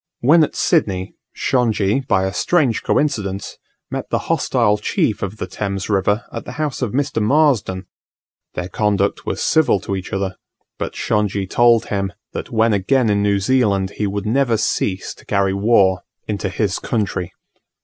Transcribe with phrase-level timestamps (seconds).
[0.21, 3.59] When at Sydney, Shongi, by a strange coincidence,
[3.91, 7.21] met the hostile chief of the Thames River at the house of Mr.
[7.21, 7.85] Marsden:
[8.55, 10.37] their conduct was civil to each other;
[10.79, 15.23] but Shongi told him that when again in New Zealand he would never cease to
[15.23, 17.31] carry war into his country.